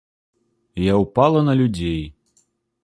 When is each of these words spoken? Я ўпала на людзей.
Я 0.85 0.93
ўпала 1.03 1.39
на 1.51 1.57
людзей. 1.61 2.03